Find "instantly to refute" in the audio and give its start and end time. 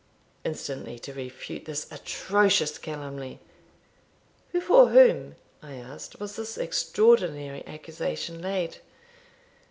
0.43-1.65